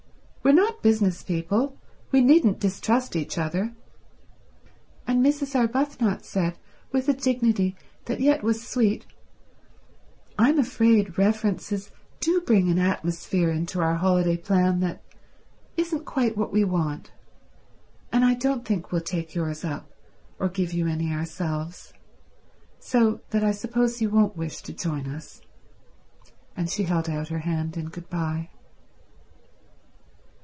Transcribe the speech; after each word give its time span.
"We're 0.43 0.53
not 0.55 0.81
business 0.81 1.21
people. 1.21 1.77
We 2.11 2.19
needn't 2.19 2.59
distrust 2.59 3.15
each 3.15 3.37
other—" 3.37 3.73
And 5.05 5.23
Mrs. 5.23 5.53
Arbuthnot 5.55 6.25
said, 6.25 6.57
with 6.91 7.07
a 7.07 7.13
dignity 7.13 7.77
that 8.05 8.19
yet 8.19 8.41
was 8.41 8.67
sweet, 8.67 9.05
"I'm 10.39 10.57
afraid 10.57 11.19
references 11.19 11.91
do 12.19 12.41
bring 12.41 12.69
an 12.69 12.79
atmosphere 12.79 13.51
into 13.51 13.81
our 13.81 13.93
holiday 13.97 14.35
plan 14.35 14.79
that 14.79 15.03
isn't 15.77 16.05
quite 16.05 16.35
what 16.35 16.51
we 16.51 16.63
want, 16.63 17.11
and 18.11 18.25
I 18.25 18.33
don't 18.33 18.65
think 18.65 18.91
we'll 18.91 19.01
take 19.01 19.35
yours 19.35 19.63
up 19.63 19.91
or 20.39 20.49
give 20.49 20.73
you 20.73 20.87
any 20.87 21.13
ourselves. 21.13 21.93
So 22.79 23.21
that 23.29 23.43
I 23.43 23.51
suppose 23.51 24.01
you 24.01 24.09
won't 24.09 24.35
wish 24.35 24.63
to 24.63 24.73
join 24.73 25.05
us." 25.05 25.39
And 26.57 26.67
she 26.67 26.83
held 26.83 27.07
out 27.09 27.27
her 27.27 27.39
hand 27.45 27.77
in 27.77 27.85
good 27.89 28.09
bye. 28.09 28.49